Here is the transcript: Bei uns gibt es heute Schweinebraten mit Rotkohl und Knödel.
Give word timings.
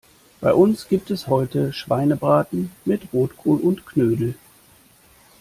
Bei 0.39 0.51
uns 0.55 0.87
gibt 0.87 1.11
es 1.11 1.27
heute 1.27 1.73
Schweinebraten 1.73 2.71
mit 2.85 3.13
Rotkohl 3.13 3.59
und 3.59 3.85
Knödel. 3.85 4.33